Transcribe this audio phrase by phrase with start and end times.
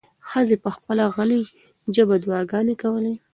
[0.29, 1.41] ښځې په خپله غلې
[1.95, 3.13] ژبه دعاګانې کولې.